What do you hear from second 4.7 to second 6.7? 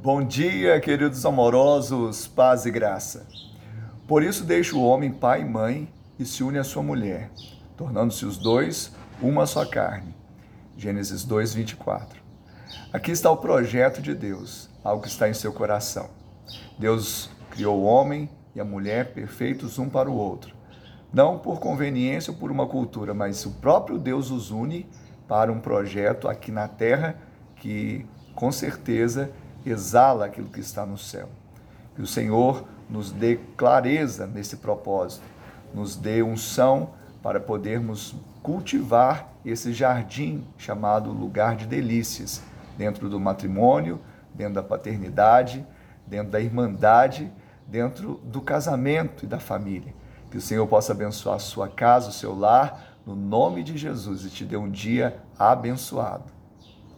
o homem pai e mãe e se une à